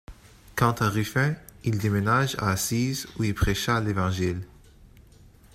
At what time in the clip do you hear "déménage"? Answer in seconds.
1.77-2.35